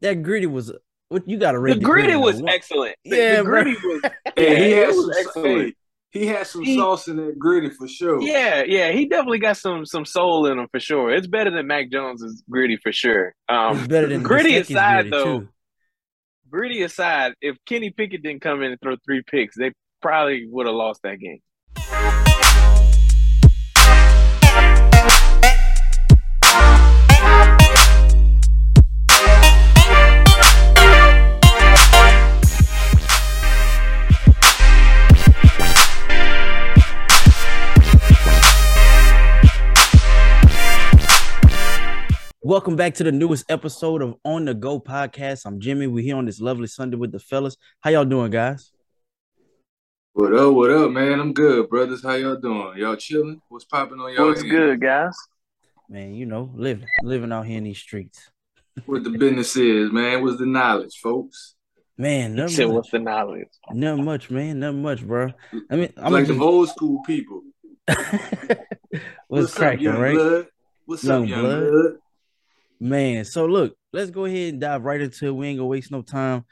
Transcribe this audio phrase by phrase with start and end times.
[0.00, 0.72] that gritty was
[1.08, 1.74] what you got to rate.
[1.74, 2.94] The, gritty was excellent.
[3.04, 4.02] The, Yeah, the gritty was.
[4.36, 5.74] Yeah, he it had was some excellent.
[6.10, 8.20] he had some He- sauce in that gritty for sure.
[8.22, 11.10] Yeah, yeah, he definitely got some some soul in him for sure.
[11.12, 13.28] It's better than Mac Jones's gritty for sure.
[13.28, 13.34] It's
[13.80, 15.48] Um, better than gritty aside, gritty, though, too.
[16.50, 19.72] gritty aside, if Kenny Pickett didn't come in and throw three picks, they
[20.02, 21.40] probably would have lost that game.
[42.50, 45.46] Welcome back to the newest episode of On the Geaux podcast.
[45.46, 45.86] I'm Jimmy.
[45.86, 47.56] We're here on this lovely Sunday with the fellas.
[47.80, 48.72] How y'all doing, guys?
[50.14, 50.52] What up?
[50.54, 51.20] What up, man?
[51.20, 52.02] I'm good, brothers.
[52.02, 52.78] How y'all doing?
[52.78, 53.40] Y'all chilling?
[53.50, 54.26] What's popping on y'all?
[54.26, 54.50] What's end?
[54.50, 55.14] good, guys?
[55.88, 58.32] Man, you know, living, living out here in these streets.
[58.84, 60.20] What the business is, man?
[60.20, 61.54] What's the knowledge, folks?
[61.96, 62.74] Man, He nothing said, much.
[62.74, 64.58] "What's the knowledge?" Nothing much, man.
[64.58, 65.28] Nothing much, bro.
[65.70, 66.36] I mean, I'm like just...
[66.36, 67.42] the old school people.
[69.28, 70.14] what's up, cracking, young right?
[70.16, 70.46] blood?
[70.86, 71.68] What's Young up, young blood?
[71.68, 71.92] blood?
[72.80, 75.34] Man, so look, let's go ahead and dive right into it.
[75.34, 76.46] We ain't gonna waste no time.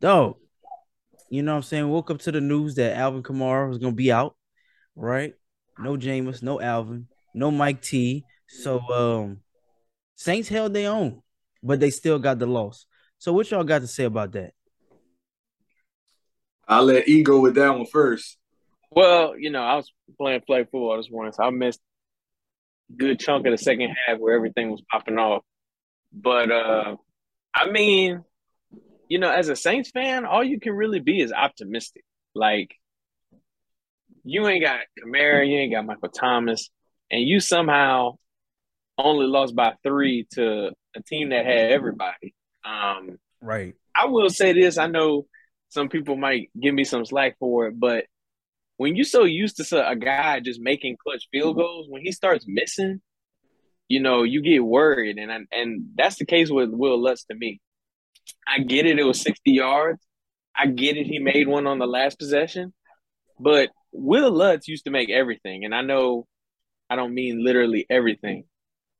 [0.00, 0.36] Dog,
[1.28, 1.88] you know what I'm saying?
[1.88, 4.36] Woke up to the news that Alvin Kamara was gonna be out,
[4.94, 5.34] right?
[5.78, 8.24] No Jameis, no Alvin, no Mike T.
[8.46, 9.38] So um
[10.14, 11.20] Saints held their own,
[11.62, 12.86] but they still got the loss.
[13.18, 14.52] So what y'all got to say about that?
[16.68, 18.38] I'll let E go with that one first.
[18.90, 21.80] Well, you know, I was playing flag football this morning, so I missed
[22.90, 25.42] a good chunk of the second half where everything was popping off.
[26.12, 26.96] But uh
[27.54, 28.24] I mean,
[29.08, 32.04] you know, as a Saints fan, all you can really be is optimistic.
[32.34, 32.74] Like
[34.24, 36.70] you ain't got Kamara, you ain't got Michael Thomas,
[37.10, 38.18] and you somehow
[38.98, 42.34] only lost by three to a team that had everybody.
[42.64, 43.74] Um Right.
[43.94, 44.78] I will say this.
[44.78, 45.26] I know
[45.68, 48.06] some people might give me some slack for it, but
[48.76, 52.46] when you're so used to a guy just making clutch field goals, when he starts
[52.48, 53.00] missing,
[53.92, 57.34] you know, you get worried, and I- and that's the case with Will Lutz to
[57.34, 57.60] me.
[58.46, 60.02] I get it; it was 60 yards.
[60.56, 62.72] I get it; he made one on the last possession,
[63.38, 66.26] but Will Lutz used to make everything, and I know
[66.90, 68.44] I don't mean literally everything,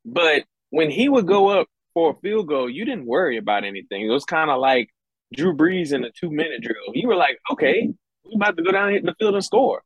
[0.05, 4.03] but when he would go up for a field goal, you didn't worry about anything.
[4.07, 4.89] It was kind of like
[5.35, 6.93] Drew Brees in a two minute drill.
[6.95, 7.89] You were like, okay,
[8.25, 9.83] we about to go down hit the field and score.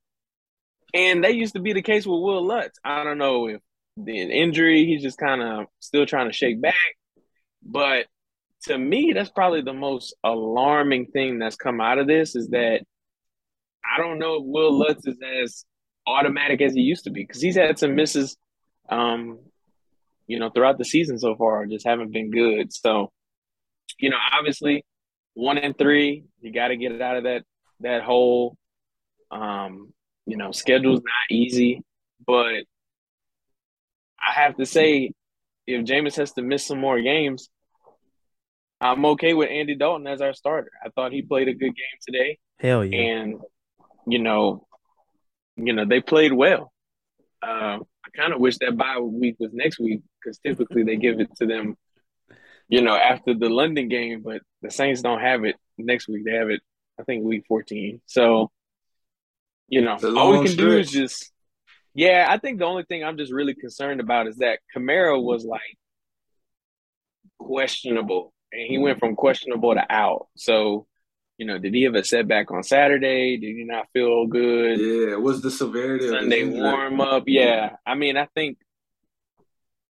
[0.95, 2.79] And that used to be the case with Will Lutz.
[2.85, 3.61] I don't know if
[3.97, 6.75] the injury, he's just kind of still trying to shake back.
[7.63, 8.07] But
[8.65, 12.83] to me, that's probably the most alarming thing that's come out of this is that
[13.85, 15.65] I don't know if Will Lutz is as
[16.07, 18.37] automatic as he used to be because he's had some misses,
[18.89, 19.39] um,
[20.27, 22.73] you know, throughout the season so far, just haven't been good.
[22.73, 23.13] So,
[23.99, 24.85] you know, obviously,
[25.35, 27.45] one and three, you got to get it out of that
[27.81, 28.57] that hole.
[29.31, 29.93] Um,
[30.27, 31.83] you know, schedule's not easy,
[32.27, 32.65] but
[34.27, 35.13] I have to say,
[35.67, 37.49] if Jameis has to miss some more games,
[38.81, 40.71] I'm okay with Andy Dalton as our starter.
[40.85, 42.99] I thought he played a good game today, Hell yeah.
[42.99, 43.41] and
[44.07, 44.67] you know,
[45.57, 46.73] you know they played well.
[47.43, 51.21] Uh, I kind of wish that bye week was next week because typically they give
[51.21, 51.77] it to them,
[52.69, 56.25] you know, after the London game, but the Saints don't have it next week.
[56.25, 56.61] They have it,
[56.99, 58.01] I think, week 14.
[58.07, 58.51] So,
[59.69, 61.33] you know, all we long can do is just,
[61.97, 62.27] yeah.
[62.29, 65.79] I think the only thing I'm just really concerned about is that Kamara was like
[67.39, 69.07] questionable, and he went mm-hmm.
[69.07, 70.29] from questionable to out.
[70.37, 70.87] So,
[71.39, 73.37] you know, did he have a setback on Saturday?
[73.37, 74.79] Did he not feel good?
[74.79, 77.25] Yeah, was the severity of Sunday his warm up.
[77.27, 77.77] Yeah.
[77.87, 78.59] I mean, I think,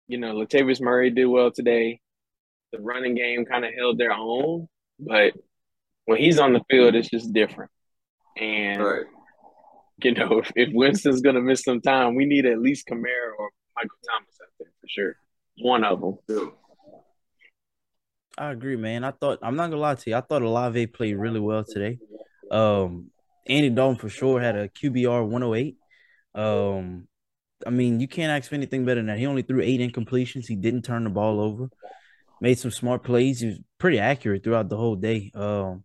[0.07, 2.01] you know, Latavius Murray did well today.
[2.73, 4.69] The running game kind of held their own,
[4.99, 5.33] but
[6.05, 7.71] when he's on the field, it's just different.
[8.37, 9.07] And, Right.
[10.05, 13.33] You know, if, if Winston's going to miss some time, we need at least Kamara
[13.39, 15.17] or Michael Thomas out there for sure.
[15.59, 16.19] One of them.
[16.29, 16.47] Yeah.
[18.39, 19.05] I agree, man.
[19.05, 20.17] I thought I'm not gonna lie to you.
[20.17, 21.99] I thought Olave played really well today.
[22.51, 23.11] Um,
[23.47, 25.77] Andy Dalton for sure had a QBR 108.
[26.35, 27.07] Um,
[27.67, 29.19] I mean, you can't ask for anything better than that.
[29.19, 30.47] He only threw eight incompletions.
[30.47, 31.69] He didn't turn the ball over.
[32.41, 33.41] Made some smart plays.
[33.41, 35.31] He was pretty accurate throughout the whole day.
[35.35, 35.85] Um,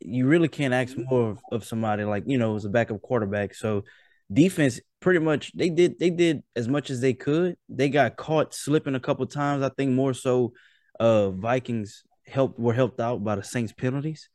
[0.00, 3.54] you really can't ask more of, of somebody like you know as a backup quarterback.
[3.54, 3.84] So
[4.32, 7.56] defense pretty much they did they did as much as they could.
[7.68, 9.62] They got caught slipping a couple times.
[9.62, 10.52] I think more so
[11.00, 14.28] uh Vikings helped were helped out by the Saints penalties.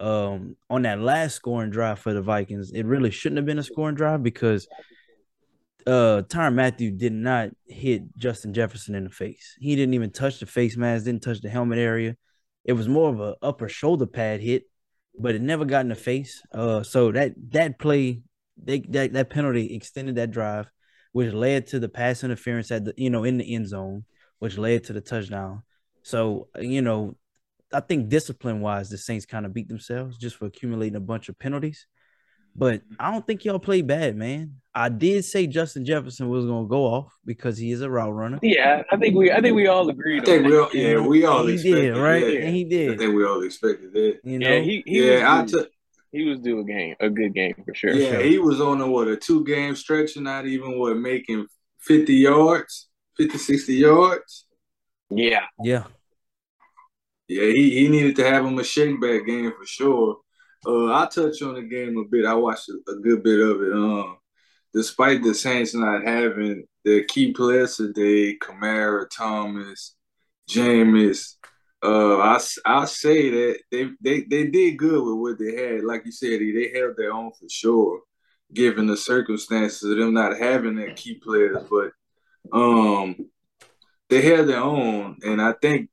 [0.00, 3.64] Um on that last scoring drive for the Vikings, it really shouldn't have been a
[3.64, 4.66] scoring drive because
[5.86, 9.54] uh Tyrann Mathieu did not hit Justin Jefferson in the face.
[9.60, 12.16] He didn't even touch the face mask, didn't touch the helmet area.
[12.64, 14.64] It was more of a upper shoulder pad hit,
[15.18, 16.42] but it never got in the face.
[16.52, 18.22] Uh, so that that play,
[18.62, 20.68] they that that penalty extended that drive,
[21.12, 24.04] which led to the pass interference at the you know in the end zone,
[24.38, 25.62] which led to the touchdown.
[26.02, 27.16] So you know,
[27.72, 31.28] I think discipline wise, the Saints kind of beat themselves just for accumulating a bunch
[31.28, 31.86] of penalties.
[32.56, 32.94] But mm-hmm.
[32.98, 34.56] I don't think y'all played bad, man.
[34.74, 38.38] I did say Justin Jefferson was gonna go off because he is a route runner.
[38.42, 40.22] Yeah, I think we I think we all agreed.
[40.22, 42.24] I think we all, yeah, we all he expected did, right?
[42.24, 42.40] that.
[42.42, 42.92] And he did.
[42.92, 44.18] I think we all expected that.
[44.22, 45.70] You know, Yeah, he, he yeah, I was due, took.
[46.12, 47.94] he was due a game, a good game for sure.
[47.94, 48.22] Yeah, sure.
[48.22, 51.46] he was on a what a two game stretch and not even what making
[51.80, 54.44] 50 yards, 50, 60 yards.
[55.08, 55.84] Yeah, yeah.
[57.28, 60.18] Yeah, he, he needed to have him a shake back game for sure.
[60.66, 62.24] Uh, I'll touch on the game a bit.
[62.24, 63.72] I watched a, good bit of it.
[63.72, 64.18] Um,
[64.74, 69.94] despite the Saints not having their key players today, Kamara, Thomas,
[70.50, 71.34] Jameis,
[71.82, 75.84] uh, I I say that they, they they did good with what they had.
[75.84, 78.00] Like you said, they, they held their own for sure,
[78.52, 81.64] given the circumstances of them not having their key players.
[81.70, 81.92] But
[82.52, 83.16] um,
[84.08, 85.90] they held their own, and I think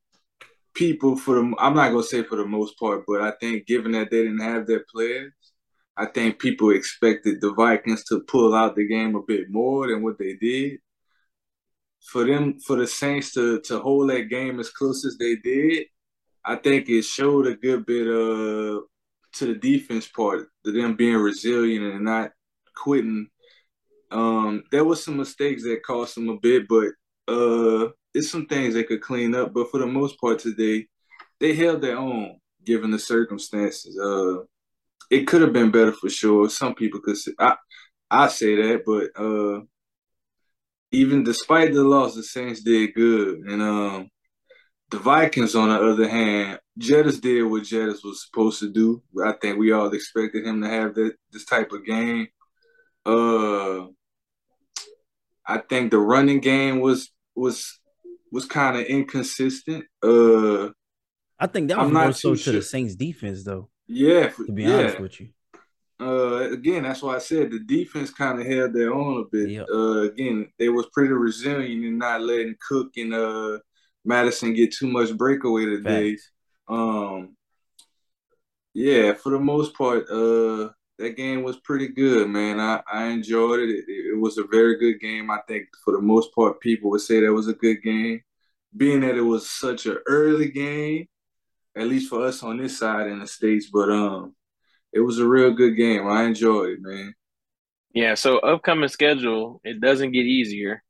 [0.74, 3.92] people for the I'm not gonna say for the most part, but I think given
[3.92, 5.32] that they didn't have their players,
[5.96, 10.02] I think people expected the Vikings to pull out the game a bit more than
[10.02, 10.80] what they did.
[12.00, 15.86] For them, for the Saints to to hold that game as close as they did,
[16.44, 18.84] I think it showed a good bit of
[19.34, 22.32] to the defense part, to them being resilient and not
[22.76, 23.28] quitting.
[24.10, 26.88] Um, there was some mistakes that cost them a bit, but
[27.28, 30.86] uh it's some things they could clean up, but for the most part today,
[31.40, 33.98] they held their own given the circumstances.
[33.98, 34.44] Uh,
[35.10, 36.48] it could have been better for sure.
[36.48, 37.56] Some people could say I
[38.10, 39.62] I say that, but uh,
[40.92, 44.08] even despite the loss, the Saints did good, and um,
[44.90, 49.02] the Vikings, on the other hand, Jettis did what Jettis was supposed to do.
[49.24, 52.28] I think we all expected him to have that this type of game.
[53.04, 53.88] Uh,
[55.46, 57.78] I think the running game was was
[58.32, 59.84] was kind of inconsistent.
[60.02, 60.70] Uh,
[61.38, 62.62] I think that I'm was not more so too to the.
[62.62, 63.68] Saints defense, though.
[63.86, 64.74] yeah, for- To be yeah.
[64.78, 65.28] honest with you,
[66.00, 69.50] Uh, again, that's why I said the defense kind of held their own a bit.
[69.50, 69.66] Yep.
[69.72, 73.58] Uh, again, they was pretty resilient in not letting Cook and uh
[74.04, 76.12] Mattison get too much breakaway today.
[76.16, 76.30] Facts.
[76.68, 77.36] Um,
[78.74, 82.60] yeah, for the most part, uh, that game was pretty good, man.
[82.60, 83.70] I, I enjoyed it.
[83.70, 83.84] it.
[84.14, 85.30] It was a very good game.
[85.30, 88.22] I think for the most part, people would say that was a good game,
[88.76, 91.06] being that it was such an early game,
[91.76, 93.68] at least for us on this side in the states.
[93.72, 94.34] But um,
[94.92, 96.06] it was a real good game.
[96.08, 97.14] I enjoyed it, man.
[97.92, 98.14] yeah.
[98.14, 100.82] So upcoming schedule, it doesn't get easier.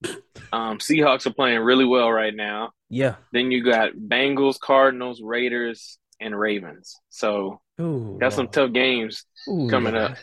[0.53, 2.73] Um, Seahawks are playing really well right now.
[2.89, 3.17] Yeah.
[3.33, 7.01] Then you got Bengals, Cardinals, Raiders, and Ravens.
[7.11, 8.53] So Ooh, got some Lord.
[8.53, 10.13] tough games Ooh, coming Lord.
[10.13, 10.19] up.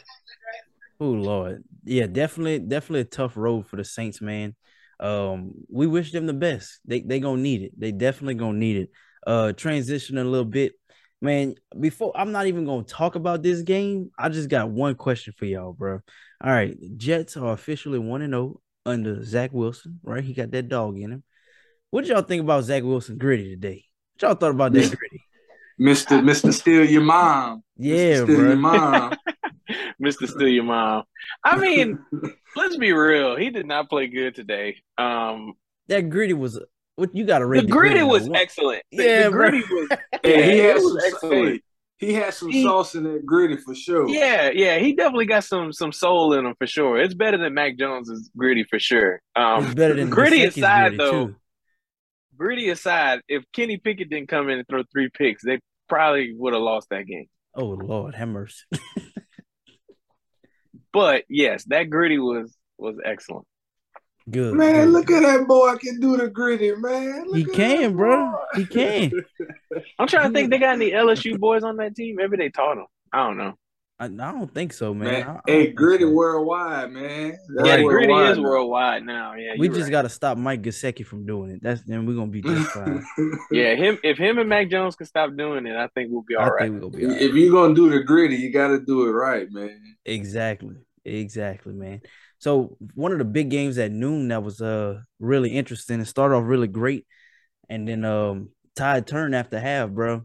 [0.99, 4.55] Oh Lord, yeah, definitely, definitely a tough road for the Saints, man.
[4.99, 6.79] Um, we wish them the best.
[6.85, 7.79] They they gonna need it.
[7.79, 8.89] They definitely gonna need it.
[9.25, 10.73] Uh, transition a little bit,
[11.19, 11.55] man.
[11.79, 14.11] Before I'm not even gonna talk about this game.
[14.17, 16.01] I just got one question for y'all, bro.
[16.43, 19.99] All right, Jets are officially one and zero under Zach Wilson.
[20.03, 21.23] Right, he got that dog in him.
[21.89, 23.85] What y'all think about Zach Wilson gritty today?
[24.13, 25.20] What y'all thought about that gritty?
[25.81, 27.63] Mister Mister Steal Your Mom.
[27.75, 28.23] Yeah, Mr.
[28.25, 28.55] Steal Your.
[28.55, 29.13] Mom.
[30.03, 30.27] Mr.
[30.27, 31.03] Steal Your Mom.
[31.43, 31.97] I mean,
[32.55, 33.35] let's be real.
[33.35, 34.77] He did not play good today.
[34.99, 35.53] Um,
[35.87, 36.59] That gritty was
[36.97, 37.63] what you got to read.
[37.63, 37.71] the rate.
[37.71, 38.07] gritty though.
[38.07, 38.83] was excellent.
[38.91, 39.89] The, Yeah, the gritty was.
[40.23, 40.97] Yeah, he had some.
[41.03, 41.61] excellent.
[41.97, 44.07] He had some He- sauce in that gritty for sure.
[44.07, 46.99] Yeah, yeah, he definitely got some some soul in him for sure.
[47.01, 49.15] It's better than Mac Jones's gritty for sure.
[49.15, 49.21] It's
[49.67, 51.35] Um, better than gritty aside, gritty, though, too.
[52.37, 55.59] gritty aside, if Kenny Pickett didn't come in and throw three picks, they
[55.91, 57.27] probably would have lost that game.
[57.53, 58.63] Oh Lord, have mercy.
[60.93, 63.45] But yes, that gritty was was excellent.
[64.29, 64.53] Good.
[64.53, 64.89] Man, good.
[64.89, 67.27] look at that boy can do the gritty, man.
[67.27, 68.31] Look He can, bro.
[68.31, 68.37] boy.
[68.55, 69.11] He can.
[69.99, 72.17] I'm trying to think they got any LSU boys on that team.
[72.17, 72.87] Maybe they taught him.
[73.13, 73.53] I don't know.
[74.01, 75.11] I, I don't think so, man.
[75.13, 76.09] Man, I- I hey, gritty so.
[76.11, 77.37] worldwide, man.
[77.55, 78.43] That's Yeah, the gritty is now.
[78.43, 79.33] worldwide now.
[79.35, 79.91] Yeah, We just right.
[79.91, 81.59] got to stop Mike Gesicki from doing it.
[81.61, 83.05] That's then we're gonna be just fine.
[83.51, 86.35] Yeah, him if him and Mac Jones can stop doing it, I think we'll be
[86.35, 86.61] I all right.
[86.63, 87.21] think we're gonna be all right.
[87.21, 89.79] If you're gonna do the gritty, you got to do it right, man.
[90.05, 90.75] Exactly.
[91.05, 92.01] Exactly, man.
[92.39, 95.99] So one of the big games at noon that was uh really interesting.
[95.99, 97.05] It started off really great,
[97.69, 100.23] and then um tide turned after half, bro.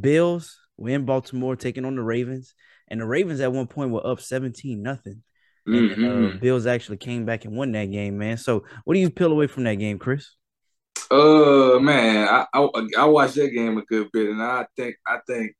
[0.00, 2.54] Bills were in Baltimore taking on the Ravens,
[2.94, 5.22] and the Ravens at one point were up 17 nothing.
[5.66, 6.40] And then, uh, Mhm.
[6.40, 8.36] Bills actually came back and won that game, man.
[8.36, 10.36] So what do you peel away from that game, Chris?
[11.10, 15.18] Uh man, I, I I watched that game a good bit, and I think I
[15.26, 15.54] think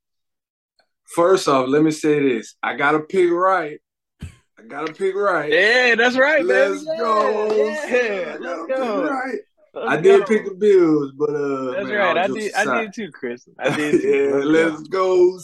[1.15, 3.79] first off, let me say this: I gotta pick right.
[4.23, 5.51] I gotta pick right.
[5.53, 6.45] Yeah, that's right.
[6.45, 6.99] Let's baby.
[6.99, 7.53] go.
[7.55, 8.47] Yeah, son.
[8.47, 9.05] I let's go.
[9.11, 9.39] right.
[9.75, 10.27] Let's I did go.
[10.27, 12.17] pick the Bills, but uh, That's man, right.
[12.17, 12.53] I all did.
[12.53, 13.49] jokes I did too, Chris.
[13.59, 14.09] I did too.
[14.09, 14.47] yeah, Let's
[14.79, 15.33] let's go.
[15.33, 15.39] go,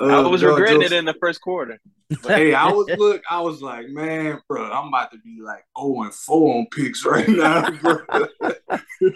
[0.00, 0.10] son.
[0.10, 1.78] I Uh, was all regretting jokes it in the first quarter.
[2.26, 6.02] hey, I was look, I was like, man, bro, I'm about to be like 0
[6.02, 7.98] and 4 on picks right now, bro.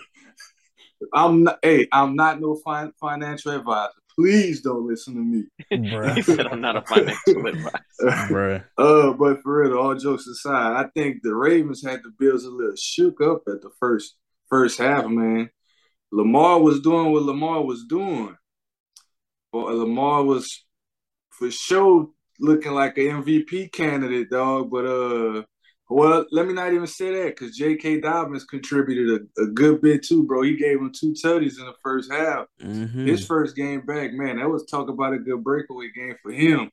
[1.15, 3.93] I'm not hey, I'm not no fin- financial advisor.
[4.17, 5.45] Please don't listen to me.
[6.17, 8.65] he said, "I'm not a financial advisor." Bruh.
[8.77, 12.51] Uh, but for real, all jokes aside, I think the Ravens had the Bills a
[12.51, 14.17] little shook up at the first
[14.51, 15.51] first half, man.
[16.11, 18.37] Lamar was doing what Lamar was doing.
[19.53, 20.65] But Lamar was
[21.39, 22.09] for sure
[22.41, 24.71] looking like an MVP candidate, dog.
[24.71, 25.43] But uh
[25.91, 28.01] well, let me not even say that because J.K.
[28.01, 30.43] Dobbins contributed a, a good bit too, bro.
[30.43, 32.45] He gave him two tutties in the first half.
[32.61, 33.07] Mhm.
[33.09, 36.71] His first game back, man, that was talk about a good breakaway game for him.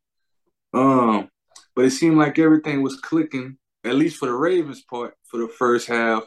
[0.73, 1.29] Um,
[1.75, 5.47] but it seemed like everything was clicking, at least for the Ravens part, for the
[5.47, 6.23] first half.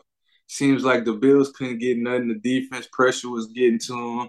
[0.46, 2.28] Seems like the Bills couldn't get nothing.
[2.28, 4.28] The defense pressure was getting to them.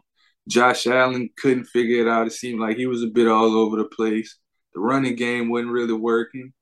[0.50, 2.28] Josh Allen couldn't figure it out.
[2.28, 4.38] It seemed like he was a bit all over the place.
[4.74, 6.54] The running game wasn't really working.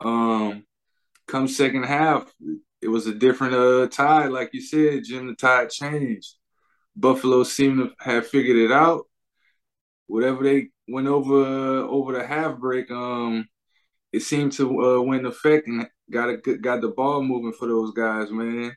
[0.00, 0.64] Um,
[1.28, 2.30] come second half,
[2.82, 5.28] it was a different uh tide, like you said, Jim.
[5.28, 6.34] The tide changed.
[6.96, 9.04] Buffalo seemed to have figured it out.
[10.06, 13.46] Whatever they went over uh, over the half break, um,
[14.12, 17.68] it seemed to uh, win effect and got a good, got the ball moving for
[17.68, 18.74] those guys, man.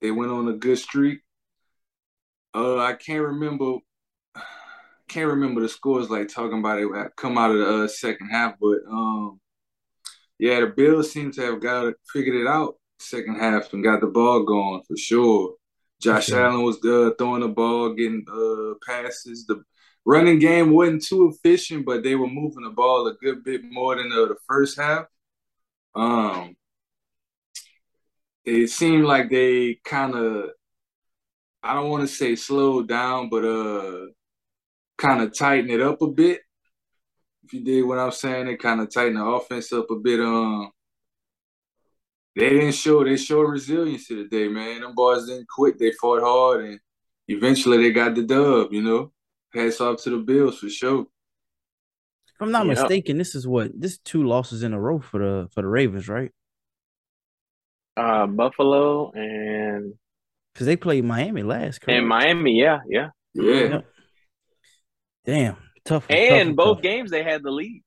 [0.00, 1.20] They went on a good streak.
[2.54, 3.76] Uh, I can't remember,
[5.12, 8.54] can't remember the scores like talking about it come out of the uh, second half,
[8.60, 9.40] but um,
[10.38, 14.00] yeah, the Bills seem to have got it, figured it out second half and got
[14.00, 15.54] the ball going for sure.
[16.00, 16.44] Josh sure.
[16.44, 19.44] Allen was uh, throwing the ball, getting uh, passes.
[19.46, 19.62] The
[20.04, 23.96] running game wasn't too efficient, but they were moving the ball a good bit more
[23.96, 25.06] than uh, the first half.
[25.94, 26.56] Um,
[28.44, 30.50] it seemed like they kind of,
[31.62, 34.06] I don't want to say slowed down, but uh,
[35.02, 36.40] kind of tighten it up a bit.
[37.44, 40.20] If you did what I'm saying, they kind of tightened the offense up a bit.
[40.20, 40.70] Um,
[42.36, 44.80] they didn't show they showed resiliency today, man.
[44.80, 45.78] Them boys didn't quit.
[45.78, 46.80] They fought hard, and
[47.26, 48.72] eventually they got the dub.
[48.72, 49.12] You know,
[49.52, 51.00] hats off to the Bills for sure.
[51.00, 52.74] If I'm not Yeah.
[52.74, 55.68] mistaken, this is what this is two losses in a row for the for the
[55.68, 56.30] Ravens, right?
[57.96, 59.94] Uh, Buffalo and
[60.54, 61.80] Because they played Miami last.
[61.80, 61.98] Correct?
[61.98, 63.10] and Miami, yeah, yeah.
[63.34, 63.91] Yeah, Yep.
[65.24, 66.08] Damn, tough.
[66.08, 66.82] one, tough And both tough.
[66.82, 67.82] games they had the lead.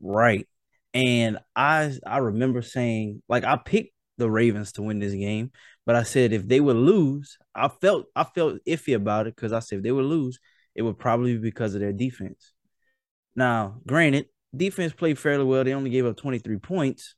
[0.00, 0.46] Right.
[0.94, 5.50] And I I remember saying like I picked the Ravens to win this game,
[5.86, 9.52] but I said if they would lose, I felt I felt iffy about it because
[9.52, 10.38] I said if they would lose,
[10.74, 12.52] it would probably be because of their defense.
[13.34, 15.64] Now, granted, defense played fairly well.
[15.64, 17.14] They only gave up 23 points,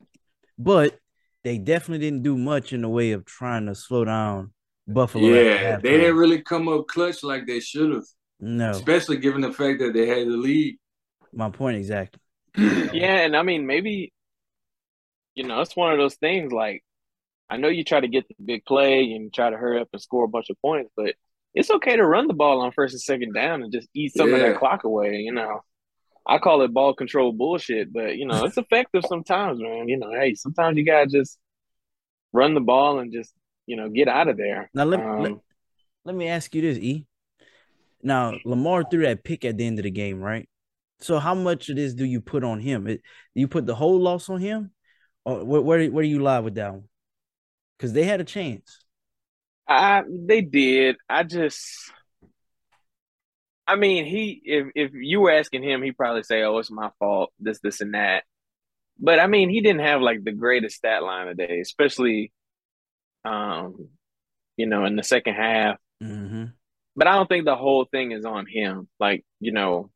[0.58, 0.98] but
[1.42, 4.52] they definitely didn't do much in the way of trying to slow down
[4.86, 5.26] Buffalo.
[5.28, 5.76] yeah.
[5.76, 8.04] They didn't really come up clutch like they should have,
[8.44, 10.76] No, especially given the fact that they had the lead.
[11.32, 12.20] my point exactly.
[12.56, 14.12] Yeah, and I mean maybe
[15.34, 16.84] you know, it's one of those things like
[17.48, 20.00] I know you try to get the big play and try to hurry up and
[20.00, 21.14] score a bunch of points, but
[21.54, 24.32] it's okay to run the ball on first and second down and just eat some
[24.32, 25.60] of that clock away, you know.
[26.26, 29.88] I call it ball control bullshit, but you know, it's effective sometimes, man.
[29.88, 31.38] You know, hey, sometimes you gotta just
[32.32, 33.32] run the ball and just,
[33.66, 34.70] you know, get out of there.
[34.74, 35.32] Now let, Um, let,
[36.04, 37.06] let me ask you this, E.
[38.04, 40.48] Now Lamar threw that pick at the end of the game, right?
[41.00, 42.86] So how much of this do you put on him?
[42.86, 43.02] It,
[43.34, 44.70] you put the whole loss on him,
[45.24, 46.84] or where where, where do you lie with that one?
[47.76, 48.84] Because they had a chance.
[49.66, 50.96] I they did.
[51.08, 51.90] I just
[53.66, 56.90] I mean, he if if you were asking him, he'd probably say, "Oh, it's my
[56.98, 57.32] fault.
[57.38, 58.24] This, this, and that."
[58.98, 62.32] But I mean, he didn't have like the greatest stat line today, especially,
[63.24, 63.88] um,
[64.56, 65.78] you know, in the second half.
[66.02, 66.44] Mm-hmm.
[66.96, 68.88] But I don't think the whole thing is on him.
[69.00, 69.90] Like, you know,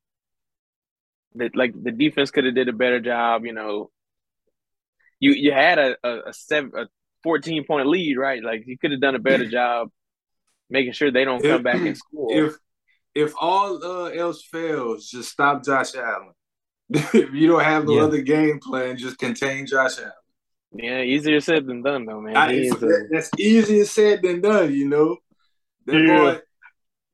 [1.36, 3.44] that like the defense could have did a better job.
[3.44, 3.90] You know,
[5.20, 6.86] you you had a a, a seven a
[7.22, 8.42] fourteen point lead, right?
[8.42, 9.90] Like you could have done a better job
[10.70, 12.36] making sure they don't come back and score.
[12.44, 12.56] If
[13.14, 16.32] if all uh, else fails, just stop Josh Allen.
[16.90, 18.02] if you don't have no Yeah.
[18.02, 20.12] other game plan, just contain Josh Allen.
[20.72, 22.36] Yeah, easier said than done, though, man.
[22.36, 25.16] I- He is a, that's easier said than done, you know.
[25.86, 26.06] That Yeah.
[26.06, 26.40] boy,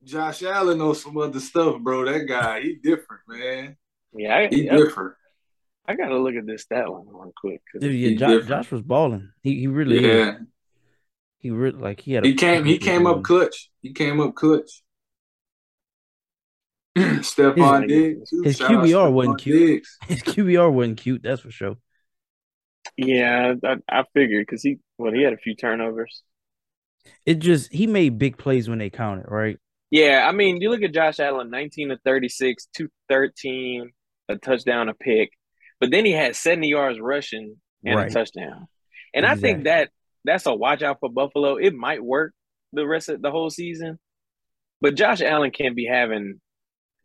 [0.05, 2.05] Josh Allen knows some other stuff, bro.
[2.05, 3.77] That guy, he different, man.
[4.13, 5.15] yeah, I, He I, different.
[5.87, 7.61] I gotta look at this that one real quick.
[7.71, 8.47] 'cause- Dude, yeah, Josh.
[8.47, 9.31] Josh was balling.
[9.41, 10.03] He he really is.
[10.03, 10.37] Yeah.
[11.39, 12.25] He really like he had.
[12.25, 12.65] He came.
[12.65, 13.69] He came up clutch.
[13.81, 14.81] He came up clutch.
[16.97, 18.29] Stefon Diggs.
[18.43, 19.85] His QBR wasn't cute.
[20.07, 21.23] His QBR wasn't cute.
[21.23, 21.77] That's for sure.
[22.97, 26.23] Yeah, I, I figured because he well he had a few turnovers.
[27.25, 29.57] It just he made big plays when they counted, right?
[29.95, 33.91] Yeah, I mean, you look at Josh Allen, nineteen to thirty-six, two thirteen,
[34.27, 35.29] a touchdown, a pick,
[35.79, 38.11] but then he had seventy yards rushing and right.
[38.11, 38.67] a touchdown.
[39.13, 39.29] And exactly.
[39.29, 39.89] I think that
[40.25, 41.55] that's a watch out for Buffalo.
[41.55, 42.33] It might work
[42.73, 43.97] the rest of the whole season,
[44.81, 46.41] but Josh Allen can't be having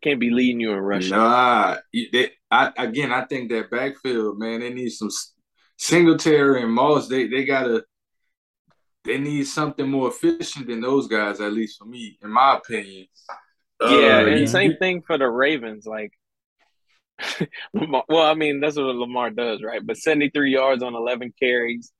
[0.03, 1.11] can't be leading you in rushing.
[1.11, 5.11] Nah, they, I again, I think that backfield, man, they need some
[5.77, 7.07] Singletary and Moss.
[7.07, 7.85] They they gotta
[9.03, 13.07] they need something more efficient than those guys, at least for me, in my opinion.
[13.81, 15.85] Yeah, uh, and same thing for the Ravens.
[15.87, 16.13] Like,
[17.73, 19.81] Lamar, well, I mean, that's what Lamar does, right?
[19.83, 21.91] But 73 yards on 11 carries.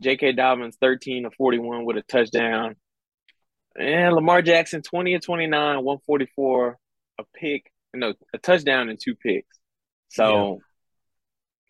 [0.00, 0.32] J.K.
[0.32, 2.76] Dobbins 13 to 41 with a touchdown.
[3.78, 6.78] And Lamar Jackson 20 to 29, 144,
[7.18, 9.58] a pick, no, a touchdown and two picks.
[10.08, 10.56] So yeah.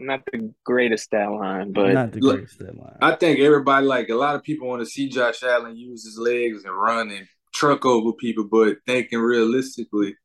[0.00, 2.96] Not the greatest stat line, but not the greatest stat line.
[3.00, 6.18] I think everybody like a lot of people want to see Josh Allen use his
[6.18, 10.16] legs and run and truck over people, but thinking realistically,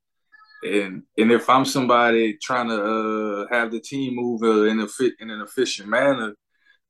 [0.63, 5.13] and and if I'm somebody trying to uh, have the team move in a fit
[5.19, 6.33] in an efficient manner,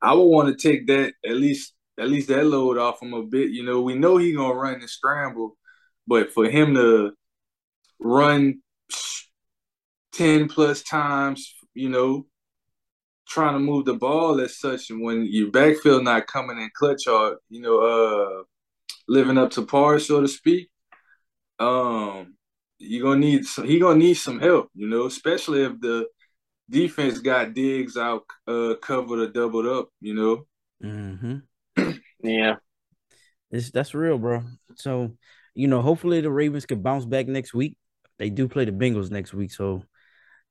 [0.01, 3.23] I would want to take that at least at least that load off him a
[3.23, 3.49] bit.
[3.49, 5.57] You know, we know he's gonna run and scramble,
[6.07, 7.13] but for him to
[7.99, 8.61] run
[10.13, 12.25] 10 plus times, you know,
[13.27, 17.07] trying to move the ball as such, and when your backfield not coming in clutch
[17.07, 18.43] or, you know, uh
[19.07, 20.69] living up to par, so to speak,
[21.59, 22.35] um,
[22.79, 26.07] you're gonna need some he gonna need some help, you know, especially if the
[26.69, 30.45] defense got Diggs out uh covered or doubled up, you know.
[30.83, 31.91] Mm-hmm.
[32.23, 32.55] yeah.
[33.51, 34.43] It's that's real, bro.
[34.75, 35.11] So,
[35.53, 37.77] you know, hopefully the Ravens could bounce back next week.
[38.17, 39.83] They do play the Bengals next week, so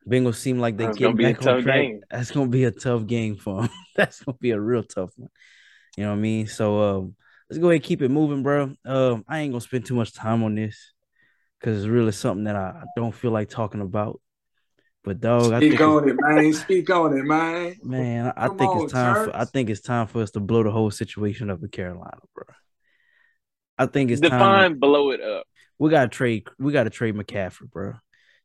[0.09, 1.81] Bengals seem like they get back on track.
[1.81, 2.01] Game.
[2.11, 3.71] That's gonna be a tough game for them.
[3.97, 5.31] That's gonna be a real tough one.
[5.97, 6.47] You know what I mean?
[6.47, 7.17] So um,
[7.49, 8.75] let's go ahead and keep it moving, bro.
[8.85, 10.93] Um, I ain't gonna spend too much time on this
[11.59, 14.21] because it's really something that I don't feel like talking about.
[15.05, 16.53] But dog, I speak on it, man.
[16.55, 17.77] Speak on it, man.
[17.83, 19.25] Man, I Come think on, it's time.
[19.27, 22.21] For, I think it's time for us to blow the whole situation up in Carolina,
[22.35, 22.45] bro.
[23.77, 25.47] I think it's define time blow it up.
[25.79, 26.47] We gotta trade.
[26.59, 27.95] We gotta trade McCaffrey, bro.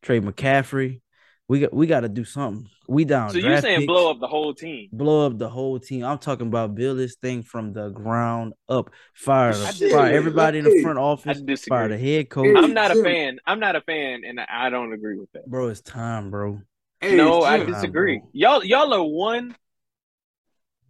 [0.01, 1.01] Trade McCaffrey.
[1.49, 1.73] We got.
[1.73, 2.69] We got to do something.
[2.87, 3.31] We down.
[3.31, 4.87] So you're saying picks, blow up the whole team?
[4.93, 6.05] Blow up the whole team.
[6.05, 8.91] I'm talking about build this thing from the ground up.
[9.13, 11.41] Fire, fire everybody in the front office.
[11.67, 12.55] Fire the head coach.
[12.55, 13.39] I'm not a fan.
[13.45, 15.67] I'm not a fan, and I don't agree with that, bro.
[15.67, 16.61] It's time, bro.
[17.01, 18.19] Hey, no, I disagree.
[18.19, 19.55] Time, y'all, y'all are one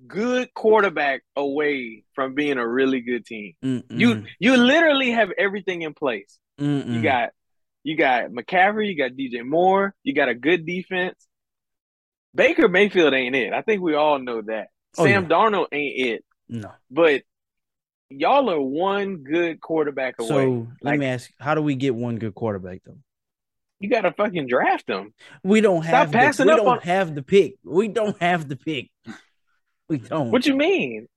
[0.08, 3.54] good quarterback away from being a really good team.
[3.63, 3.84] Mm-mm.
[3.89, 6.38] You you literally have everything in place.
[6.60, 6.93] Mm-mm.
[6.93, 7.30] You got
[7.89, 11.15] you got McCaffrey, you got DJ Moore, you got a good defense.
[12.36, 13.52] Baker Mayfield ain't it.
[13.52, 14.67] I think we all know that.
[14.95, 15.30] Oh, Sam yeah.
[15.30, 16.25] Darnold ain't it.
[16.47, 16.71] No.
[16.91, 17.23] But
[18.12, 20.30] y'all are one good quarterback away.
[20.30, 22.99] So let like, me ask, how do we get one good quarterback though?
[23.80, 25.15] You gotta fucking draft them.
[25.43, 26.82] We don't have Stop passing the, we up don't on...
[26.82, 27.56] have the pick.
[27.63, 28.91] We don't have the pick.
[29.88, 30.30] We don't.
[30.30, 31.08] What you mean?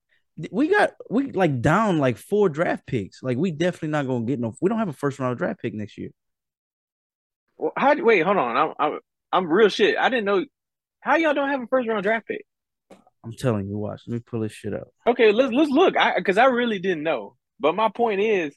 [0.50, 3.22] We got we like down like four draft picks.
[3.22, 4.54] Like we definitely not gonna get no.
[4.62, 6.08] We don't have a first round draft pick next year.
[7.62, 7.94] Well, how?
[7.94, 8.56] Wait, hold on.
[8.56, 8.98] I'm I'm,
[9.32, 9.96] I'm real shit.
[9.96, 10.44] I didn't know
[10.98, 12.44] how y'all don't have a first round draft pick.
[13.24, 14.02] I'm telling you, watch.
[14.08, 14.88] Let me pull this shit up.
[15.06, 15.96] Okay, let's let's look.
[15.96, 17.36] I because I really didn't know.
[17.60, 18.52] But my point is,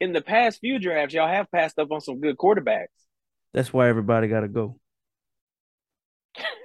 [0.00, 2.86] in the past few drafts, y'all have passed up on some good quarterbacks.
[3.54, 4.80] That's why everybody got to go.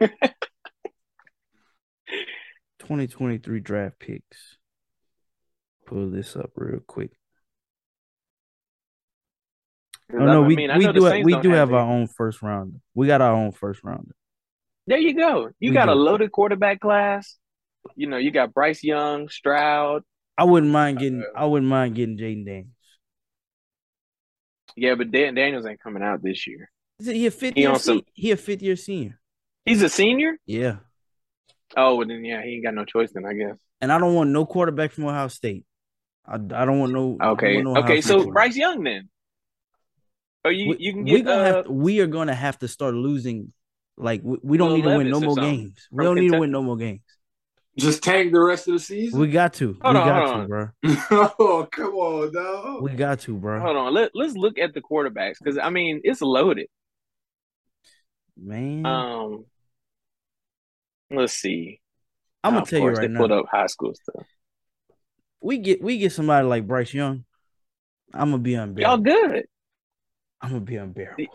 [2.80, 4.58] 2023 draft picks.
[5.86, 7.12] Pull this up real quick.
[10.14, 12.78] Oh no, we, mean, we do have, we do have, have our own first rounder.
[12.96, 14.16] We got our own first rounder.
[14.86, 15.50] There you go.
[15.60, 15.92] You we got do.
[15.92, 17.38] a loaded quarterback class.
[17.96, 20.04] You know, you got Bryce Young, Stroud.
[20.38, 21.24] I wouldn't mind getting.
[21.24, 22.72] Uh, I wouldn't mind getting Jayden Daniels.
[24.78, 26.70] Yeah, but Dan, Daniels ain't coming out this year.
[27.00, 27.78] Is he a fifth he year?
[27.80, 29.20] Some, he a fifth year senior.
[29.66, 30.38] He's a senior.
[30.46, 30.78] Yeah.
[31.76, 33.58] Oh, well then yeah, he ain't got no choice then, I guess.
[33.82, 35.66] And I don't want no quarterback from Ohio State.
[36.26, 37.18] I, I don't want no.
[37.22, 38.02] Okay, want no okay.
[38.02, 39.10] So Bryce Young then.
[40.46, 41.14] Oh, you we, you can get.
[41.14, 43.54] We gonna uh, have to, we are gonna have to start losing.
[43.98, 45.88] Like we, we don't need to win no more games.
[45.92, 46.30] We don't Kentucky.
[46.30, 47.02] need to win no more games.
[47.78, 49.20] Just tank the rest of the season.
[49.20, 49.78] We got to.
[49.82, 50.70] Hold we on, got to, bro.
[51.40, 52.82] oh come on, dog.
[52.82, 53.60] We got to, bro.
[53.60, 53.94] Hold on.
[53.94, 56.68] Let Let's look at the quarterbacks because I mean it's loaded.
[58.36, 58.86] Man.
[58.86, 59.46] Um.
[61.12, 61.80] Let's see.
[62.44, 63.20] I'm gonna tell you right they now.
[63.20, 64.26] Put up high school stuff.
[65.42, 67.26] we get we get somebody like Bryce Young,
[68.14, 68.76] I'm gonna be on.
[68.78, 69.46] Y'all good.
[70.42, 71.26] I'm gonna be unbearable.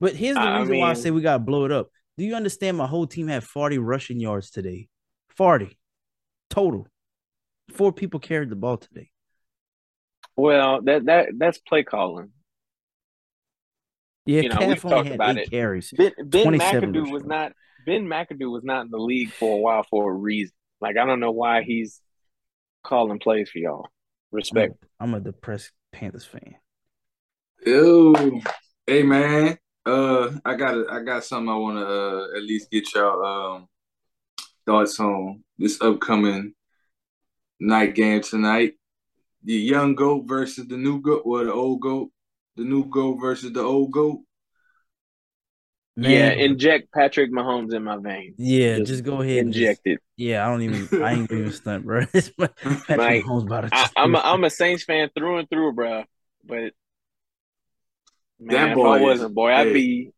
[0.00, 1.88] But here's the I reason why I say we gotta blow it up.
[2.16, 2.76] Do you understand?
[2.76, 4.88] My whole team had 40 rushing yards today.
[5.36, 5.76] 40
[6.50, 6.86] total.
[7.72, 9.10] Four people carried the ball today.
[10.36, 12.30] Well, that that that's play calling.
[14.24, 15.50] Yeah, You know, we've talked had about eight it.
[15.50, 15.92] carries.
[15.96, 17.26] Ben, ben McAdoo was yards.
[17.26, 17.52] not
[17.86, 20.54] Ben McAdoo was not in the league for a while for a reason.
[20.80, 22.00] Like I don't know why he's
[22.84, 23.88] calling plays for y'all.
[24.30, 24.74] Respect.
[25.00, 26.54] I'm a depressed Panthers fan.
[27.66, 28.40] Ew.
[28.86, 32.70] Hey man, uh, I got a, I got something I want to uh, at least
[32.70, 33.68] get y'all um
[34.66, 36.54] thoughts on this upcoming
[37.60, 38.74] night game tonight.
[39.44, 42.10] The young goat versus the new goat, or the old goat.
[42.56, 44.20] The new goat versus the old goat.
[45.96, 48.36] yeah, inject Patrick Mahomes in my veins.
[48.36, 50.00] yeah, just just, go ahead and just, Inject it.
[50.16, 50.46] yeah.
[50.46, 50.90] I don't even.
[51.02, 52.06] I ain't even stunt, bro.
[52.88, 55.38] Patrick Like, Mahomes about to I, just I'm do a, I'm a Saints fan through
[55.38, 56.04] and through, bro.
[56.44, 56.72] But
[58.40, 60.10] man, That if boy I wasn't, boy, I'd be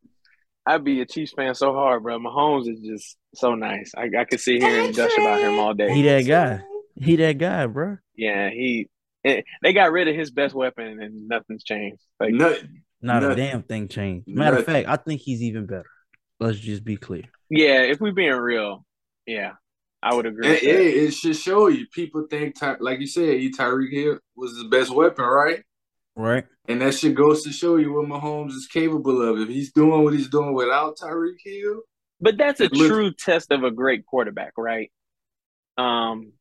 [0.65, 2.19] I'd be a Chiefs fan so hard, bro.
[2.19, 3.91] Mahomes is just so nice.
[3.97, 5.93] I, I could sit here and gush about him all day.
[5.93, 6.61] He that guy.
[6.95, 7.97] He that guy, bro.
[8.15, 8.87] Yeah, he.
[9.23, 12.01] They got rid of his best weapon, and nothing's changed.
[12.19, 12.59] Like, Nut,
[13.01, 14.27] Not a damn thing changed.
[14.27, 15.85] Matter of fact, I think he's even better.
[16.39, 17.23] Let's just be clear.
[17.49, 18.83] yeah, if we're being real,
[19.27, 19.53] yeah,
[20.01, 20.47] I would agree.
[20.47, 20.69] Hey, with that.
[20.69, 21.85] hey, it should show you.
[21.93, 25.63] People think, like you said, he Tyreek Hill was his best weapon, right?
[26.15, 26.45] Right?
[26.67, 29.39] And that shit goes to show you what Mahomes is capable of.
[29.39, 31.81] If he's doing what he's doing without Tyreek Hill,
[32.19, 34.91] But that's a Look- true test of a great quarterback, right?
[35.77, 36.33] Um,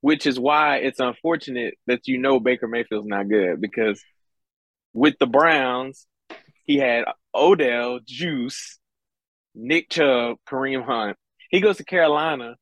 [0.00, 4.00] which is why it's unfortunate that you know Baker Mayfield's not good because
[4.92, 6.06] with the Browns,
[6.64, 8.78] he had Odell, Juice,
[9.54, 11.16] Nick Chubb, Kareem Hunt.
[11.50, 12.54] He goes to Carolina,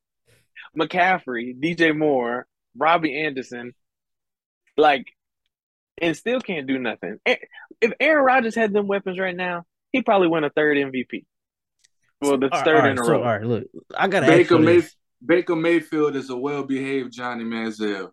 [0.78, 3.74] McCaffrey, DJ Moore, Robbie Anderson,
[4.76, 5.06] like,
[6.00, 7.18] and still can't do nothing.
[7.26, 11.24] If Aaron Rodgers had them weapons right now, he probably win a third MVP.
[12.20, 13.18] Well, the All right, third all right, in a so, row.
[13.18, 13.64] all right, look,
[13.96, 14.82] I gotta Baker ask May-
[15.24, 18.10] Baker Mayfield is a well-behaved Johnny Manziel.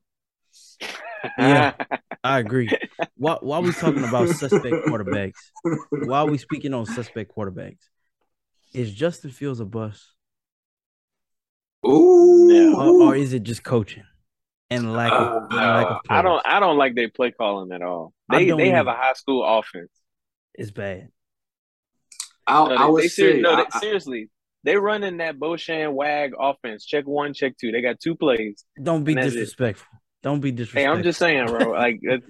[1.38, 1.74] Yeah.
[2.24, 2.70] I agree.
[3.16, 5.34] Why, why we talking about suspect quarterbacks?
[5.90, 7.80] Why are we speaking on suspect quarterbacks?
[8.74, 10.04] Is Justin Fields a bust,
[11.86, 12.76] Ooh, No.
[13.02, 14.04] or, or is it just coaching
[14.70, 16.42] and lack of, and lack of Uh, I don't.
[16.48, 18.14] I don't like their play calling at all.
[18.32, 19.90] They they have a high school offense.
[20.56, 21.10] It's bad.
[22.46, 24.30] I, No, I they, would they ser- say, no, they- I- I- seriously,
[24.64, 26.86] they running that Boshan Wag offense.
[26.86, 27.72] Check one, check two.
[27.72, 28.66] They got two plays.
[28.82, 29.24] Don't be And it.
[29.32, 29.88] disrespectful.
[30.22, 30.92] Don't be disrespectful.
[30.94, 30.98] Hey.
[30.98, 31.72] I'm just saying, bro.
[31.72, 32.26] Like, it's,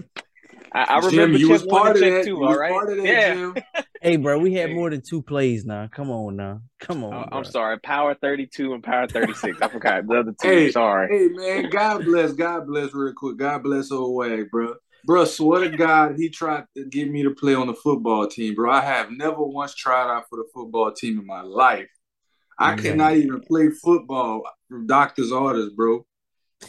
[0.73, 2.23] I, I Jim, remember you check was part of check that.
[2.23, 2.29] two.
[2.31, 3.33] You All was part of that, yeah.
[3.33, 3.55] Jim.
[4.01, 5.87] Hey, bro, we had more than two plays now.
[5.89, 6.59] Come on now.
[6.77, 7.29] Come oh, on.
[7.31, 7.37] Oh.
[7.37, 7.79] I'm sorry.
[7.79, 9.61] Power 32 and Power 36.
[9.61, 10.45] I forgot the other two.
[10.45, 11.07] Hey, sorry.
[11.17, 13.37] Hey man, God bless, God bless real quick.
[13.37, 14.75] God bless old Wag, bro.
[15.05, 18.55] Bro, swear to God, he tried to get me to play on the football team,
[18.55, 18.69] bro.
[18.71, 21.87] I have never once tried out for the football team in my life.
[22.59, 22.81] I Yeah.
[22.81, 26.05] cannot even play football from doctor's orders, bro.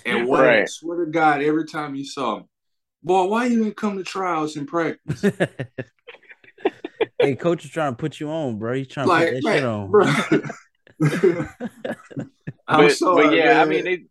[0.07, 0.69] And what Right.
[0.69, 2.45] swear to God, every time you saw me,
[3.05, 5.23] boy, why you didn't come to trials and practice?
[7.21, 8.73] hey, coach is trying to put you on, bro.
[8.75, 9.91] He's trying to put that man, shit on.
[9.91, 10.07] bro.
[12.67, 14.05] I'm but, sorry, but yeah, I mean they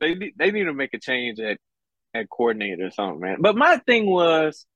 [0.00, 1.58] they need- they need to make a change at
[2.14, 3.36] at coordinator or something, man.
[3.40, 4.66] But my thing was,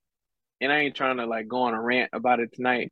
[0.61, 2.91] and I ain't trying to like go on a rant about it tonight.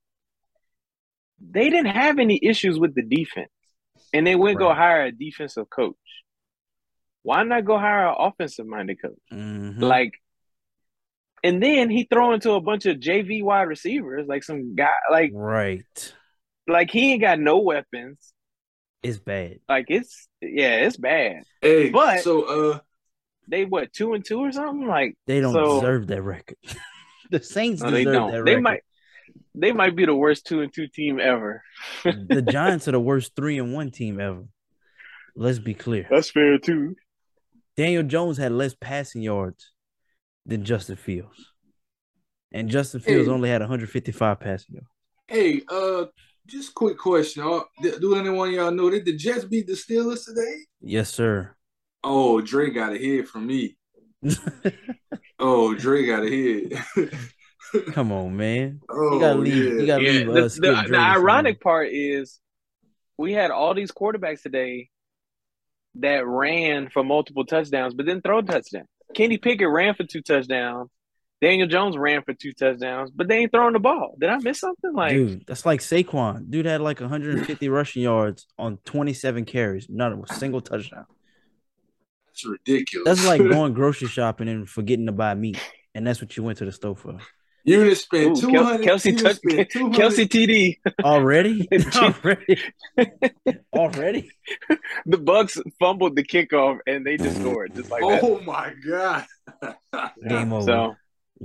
[1.39, 3.49] They didn't have any issues with the defense,
[4.13, 4.77] and they went go Right.
[4.77, 5.95] hire a defensive coach.
[7.21, 9.13] Why not go hire an offensive minded coach?
[9.31, 9.79] Mhm.
[9.81, 10.19] Like,
[11.43, 15.31] and then he throw into a bunch of JV wide receivers, like some guy, like
[15.33, 16.13] right.
[16.67, 18.33] like he ain't got no weapons.
[19.01, 19.59] It's bad.
[19.67, 21.43] Like it's yeah, it's bad.
[21.61, 22.79] hey, but- so uh
[23.49, 24.87] They what two and two or something?
[24.87, 26.57] Like They don't So- deserve that record.
[27.31, 28.31] the Saints no, they deserve don't.
[28.31, 28.63] that They record.
[28.63, 28.81] might
[29.55, 31.61] they might be the worst two and two team ever.
[32.03, 34.45] the Giants are the worst three and one team ever.
[35.35, 36.07] Let's be clear.
[36.09, 36.95] That's fair too.
[37.75, 39.71] Daniel Jones had less passing yards
[40.45, 41.51] than Justin Fields.
[42.51, 43.33] And Justin Fields Hey.
[43.33, 44.87] only had 155 passing yards.
[45.27, 46.05] Hey, uh,
[46.45, 47.43] just quick question.
[47.43, 47.61] Uh,
[47.99, 50.55] Do anyone of y'all know did the Jets beat the Steelers today?
[50.81, 51.55] Yes, sir.
[52.03, 53.77] Oh, Dre got a hit from me.
[55.39, 56.73] Oh, Dre got a hit.
[57.93, 58.79] Come on, man.
[58.89, 59.55] oh, You gotta leave.
[59.55, 59.71] yeah.
[59.81, 60.55] You gotta Yeah, leave the, us.
[60.55, 62.39] the, the ironic part is
[63.17, 64.89] we had all these quarterbacks today
[65.95, 68.87] that ran for multiple touchdowns, but didn't throw touchdowns.
[69.13, 70.89] Kenny Pickett ran for two touchdowns.
[71.41, 74.15] Daniel Jones ran for two touchdowns, but they ain't throwing the ball.
[74.17, 74.93] Did I miss something?
[74.93, 76.49] Like, Dude, that's like Saquon.
[76.49, 81.05] Dude had like 150 rushing yards on 27 carries, not a single touchdown.
[82.27, 83.05] That's ridiculous.
[83.05, 85.59] That's like going grocery shopping and forgetting to buy meat,
[85.93, 87.19] and that's what you went to the store for.
[87.65, 88.85] You just spent Ooh, two Kel- hundred.
[88.85, 90.79] Kelce touch, Kelce TD.
[91.03, 92.61] Already, already,
[93.73, 94.31] already.
[95.05, 98.19] The Bucs fumbled the kickoff and they just scored just like that.
[98.21, 99.25] Oh my god,
[100.27, 100.65] Game over.
[100.65, 100.95] So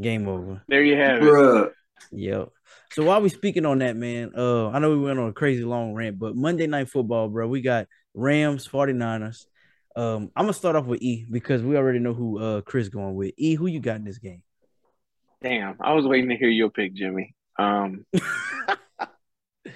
[0.01, 0.63] Game over.
[0.69, 1.73] there you have it.
[2.13, 2.49] Yep.
[2.93, 5.63] So while we speaking on that, man, uh, I know we went on a crazy
[5.65, 9.45] long rant, but Monday night football, bro, we got Rams, 49ers.
[9.95, 13.15] Um, I'm gonna start off with E because we already know who uh Chris going
[13.15, 13.35] with.
[13.37, 14.43] E, who you got in this game?
[15.43, 17.35] Damn, I was waiting to hear your pick, Jimmy.
[17.59, 18.05] Um,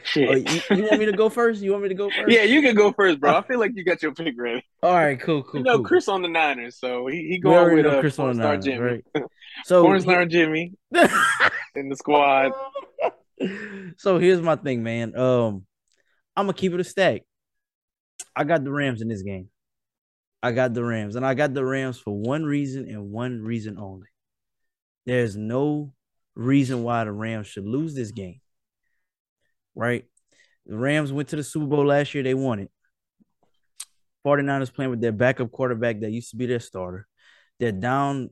[0.03, 0.29] shit.
[0.29, 1.63] Oh, you, you want me to go first?
[1.63, 2.33] You want me to go first?
[2.33, 3.37] yeah, you can go first, bro.
[3.37, 4.65] I feel like you got your pick ready.
[4.83, 5.61] All right, cool, cool.
[5.61, 5.85] you know cool.
[5.85, 8.81] Chris on the Niners, so he, he going with uh, Chris on the Niners, Jimmy.
[8.81, 9.05] right?
[9.65, 10.73] So Porn star Jimmy
[11.75, 12.53] in the squad.
[13.99, 15.15] so here's my thing, man.
[15.15, 15.67] Um,
[16.35, 17.23] I'm gonna keep it a stack.
[18.35, 19.51] I got the Rams in this game.
[20.43, 23.79] I got the Rams, and I got the Rams for one reason and one reason
[23.79, 24.09] only.
[25.07, 25.93] There's no
[26.35, 28.41] reason why the Rams should lose this game.
[29.75, 30.05] Right?
[30.67, 32.71] The Rams went to the Super Bowl last year, they won it.
[34.25, 37.09] 49ers playing with their backup quarterback that used to be their starter.
[37.59, 38.31] They're down,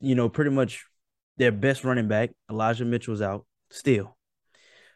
[0.00, 0.84] you know, pretty much
[1.38, 2.30] their best running back.
[2.50, 4.16] Elijah Mitchell's out still.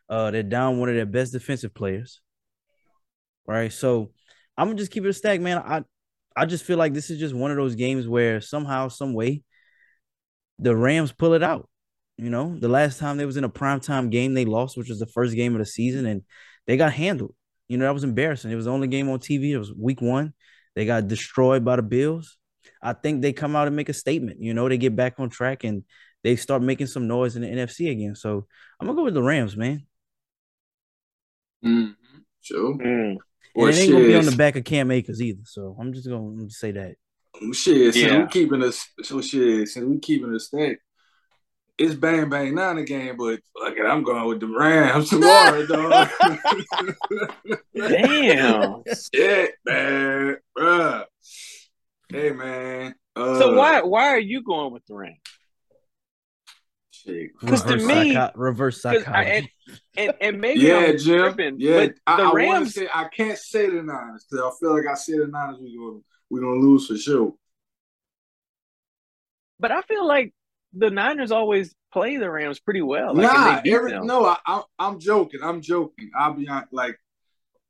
[0.09, 2.21] Uh, they're down one of their best defensive players.
[3.47, 3.73] Right.
[3.73, 4.13] So
[4.57, 5.59] I'm gonna just keep it a stack, man.
[5.59, 5.85] I
[6.37, 9.43] I just feel like this is just one of those games where somehow, some way,
[10.59, 11.69] the Rams pull it out.
[12.19, 14.99] You know, the last time they was in a primetime game, they lost, which was
[14.99, 16.23] the first game of the season, and
[16.67, 17.35] they got handled.
[17.69, 18.51] You know, that was embarrassing.
[18.51, 19.51] It was the only game on TV.
[19.51, 20.33] It was week one.
[20.75, 22.39] They got destroyed by the Bills.
[22.83, 24.41] I think they come out and make a statement.
[24.41, 25.85] You know, they get back on track and
[26.23, 28.15] they start making some noise in the NFC again.
[28.15, 28.47] So
[28.81, 29.87] I'm gonna go with the Rams, man.
[31.65, 31.93] Mm-hmm.
[32.41, 32.75] Sure.
[32.75, 33.17] Mm.
[33.57, 35.43] And it ain't gonna be on the back of Cam Akers either.
[35.45, 36.97] So I'm just gonna say that.
[37.53, 38.23] Shit, since Yeah.
[38.23, 40.79] we keeping us, so shit, since we keeping a stack,
[41.79, 43.17] it's bang bang nine again.
[43.19, 46.09] But fuck it, I'm going with the Rams tomorrow, dog.
[47.75, 48.83] Damn.
[49.15, 51.05] Shit, man, bruh.
[52.11, 52.95] Hey, man.
[53.15, 55.19] Uh, So why why are you going with the Rams?
[56.91, 57.39] Shit.
[57.39, 59.31] 'Cause to Reverse me- psycho- reverse 'Cause I- psychology.
[59.31, 59.49] and,
[60.09, 61.21] and and maybe Yeah, I'm Jim.
[61.21, 62.75] tripping, Yeah, but the I want to Rams.
[62.75, 65.77] say I can't say the Niners because I feel like I say the Niners we
[65.77, 67.35] gonna we gonna lose for sure.
[69.59, 70.35] But I feel like
[70.73, 73.15] the Niners always play the Rams pretty well.
[73.15, 74.07] Like, nah, they every, them.
[74.07, 75.41] no, I, I, I'm joking.
[75.43, 76.11] I'm joking.
[76.19, 76.73] I'll be honest.
[76.73, 76.99] Like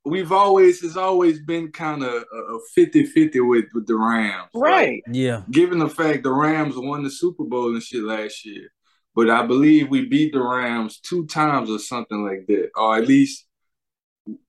[0.03, 5.01] we've always, it's always been kind of a 50-50 with with the Rams, right?
[5.11, 8.69] yeah, Given the fact the Rams won the Super Bowl and shit last year,
[9.15, 13.07] but I believe we beat the Rams two times or something like that, or at
[13.07, 13.45] least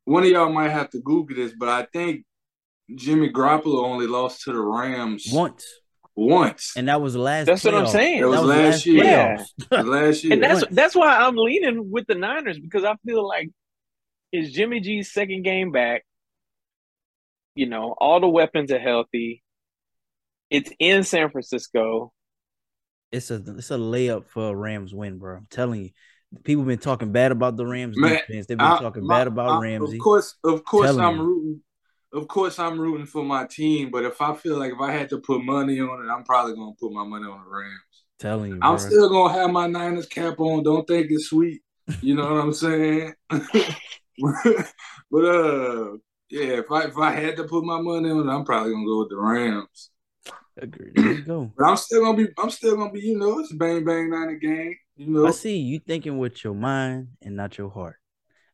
[0.04, 2.24] one of y'all might have to Google this, but I think
[2.94, 5.64] Jimmy Garoppolo only lost to the Rams once,
[6.16, 6.72] once.
[6.76, 7.46] and that was the last.
[7.46, 8.22] That's what I'm saying.
[8.22, 9.04] That was the last year.
[9.04, 9.46] playoffs.
[9.86, 10.32] last year.
[10.34, 10.74] And that's Once.
[10.74, 13.50] that's why I'm leaning with the Niners because I feel like
[14.32, 16.04] it's Jimmy G's second game back.
[17.54, 19.42] You know, all the weapons are healthy.
[20.50, 22.12] It's in San Francisco.
[23.12, 25.36] It's a it's a layup for a Rams win, bro.
[25.38, 25.90] I'm telling you.
[26.44, 28.46] People been talking bad about the Rams Man, defense.
[28.46, 29.96] They've been I- talking my- bad about I- Ramsey.
[29.96, 31.22] Of course, of course, Telling I'm you.
[31.22, 31.60] rooting.
[32.12, 33.90] Of course, I'm rooting for my team.
[33.90, 36.54] But if I feel like if I had to put money on it, I'm probably
[36.54, 38.04] gonna put my money on the Rams.
[38.18, 38.86] telling you, I'm bro.
[38.86, 40.62] still gonna have my Niners cap on.
[40.62, 41.62] Don't think it's sweet.
[42.00, 43.14] You know what I'm saying?
[43.28, 45.96] but uh,
[46.30, 48.86] yeah, if I if I had to put my money on it, I'm probably gonna
[48.86, 49.90] go with the Rams.
[50.60, 50.92] Agreed.
[50.96, 51.52] There you go.
[51.56, 52.28] But I'm still gonna be.
[52.38, 53.00] I'm still gonna be.
[53.00, 54.74] You know, it's bang bang nine a game.
[54.96, 55.26] You know.
[55.26, 57.96] I see you thinking with your mind and not your heart.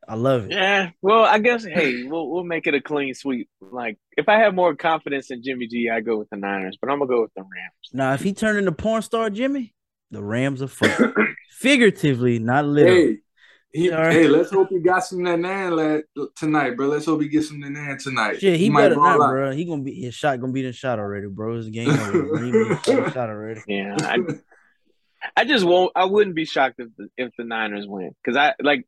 [0.08, 0.52] I love it.
[0.52, 0.90] Yeah.
[1.02, 3.48] Well, I guess hey, we'll we'll make it a clean sweep.
[3.60, 6.90] Like if I have more confidence in Jimmy G, I go with the Niners, but
[6.90, 7.90] I'm gonna go with the Rams.
[7.92, 9.74] Now, if he turned into porn star Jimmy,
[10.10, 11.18] the Rams are fucked.
[11.50, 13.06] Figuratively, not literally.
[13.06, 13.18] Hey,
[13.74, 14.12] he, All right.
[14.12, 16.02] hey, let's hope he got some of that nan
[16.36, 16.86] tonight, bro.
[16.86, 18.40] Let's hope he gets some of that nan tonight.
[18.40, 19.30] Shit, he, might better ball not, out.
[19.30, 19.50] bro.
[19.50, 21.56] He gonna be his shot gonna be the shot already, bro.
[21.56, 22.44] His game over.
[22.44, 22.52] He
[23.10, 23.62] shot already.
[23.66, 23.96] Yeah.
[23.98, 24.18] I,
[25.36, 25.90] I just won't.
[25.96, 28.86] I wouldn't be shocked if the, if the Niners win because I like,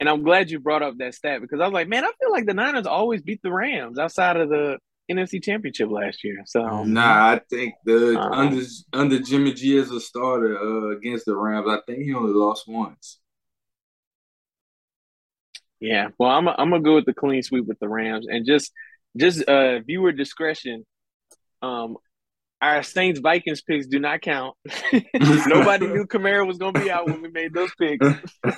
[0.00, 2.30] and I'm glad you brought up that stat because I was like, man, I feel
[2.32, 4.78] like the Niners always beat the Rams outside of the
[5.10, 6.42] NFC Championship last year.
[6.46, 8.30] So Nah, I think the Uh-uh.
[8.30, 12.32] under under Jimmy G as a starter uh, against the Rams, I think he only
[12.32, 13.20] lost once.
[15.80, 18.72] yeah, well, I'm I'm gonna go with the clean sweep with the Rams and just
[19.16, 20.84] just uh viewer discretion.
[21.62, 21.96] Um,
[22.62, 24.56] our Saints Vikings picks do not count.
[25.14, 28.06] Nobody knew Kamara was gonna be out when we made those picks,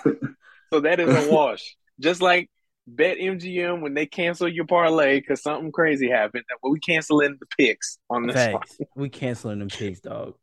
[0.73, 1.77] so that is a wash.
[2.01, 2.51] Just like
[2.87, 6.45] bet MGM when they cancel your parlay because something crazy happened.
[6.63, 8.63] Well, we canceling the picks on this one.
[8.97, 10.35] We canceling them picks, dog.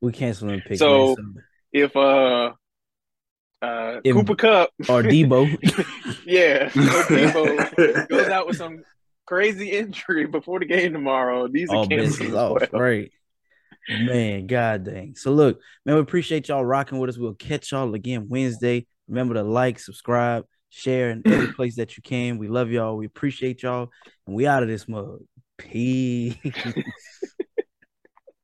[0.00, 0.80] We canceling picks.
[0.80, 1.34] So- man,
[1.72, 2.52] If uh
[3.62, 5.48] uh If- Cooper Kupp, or Deebo.
[6.24, 8.82] yeah, or Deebo goes out with some
[9.26, 11.48] crazy injury before the game tomorrow.
[11.48, 12.34] These are all canceled.
[12.34, 12.72] off.
[12.72, 12.80] well.
[12.82, 13.10] Right.
[13.88, 15.14] Man, god dang.
[15.16, 17.18] So look, man, we appreciate y'all rocking with us.
[17.18, 18.86] We'll catch y'all again Wednesday.
[19.08, 22.38] Remember to like, subscribe, share in every place that you can.
[22.38, 22.96] We love y'all.
[22.96, 23.90] We appreciate y'all.
[24.26, 25.20] And we out of this mug.
[25.56, 26.36] Peace.